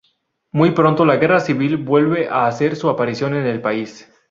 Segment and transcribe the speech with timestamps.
[0.51, 4.11] Muy pronto la guerra civil vuelve a hacer su aparición en el país.